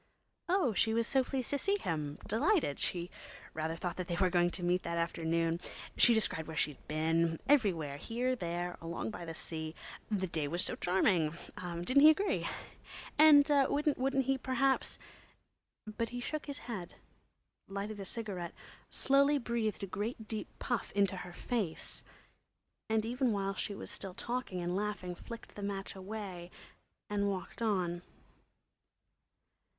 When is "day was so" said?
10.25-10.75